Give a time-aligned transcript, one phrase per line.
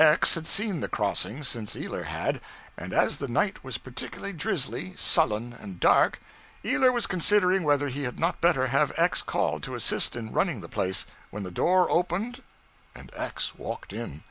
[0.00, 0.34] X.
[0.34, 2.40] had seen the crossing since Ealer had,
[2.76, 6.18] and as the night was particularly drizzly, sullen, and dark,
[6.64, 9.22] Ealer was considering whether he had not better have X.
[9.22, 12.42] called to assist in running the place, when the door opened
[12.92, 13.54] and X.
[13.54, 14.24] walked in.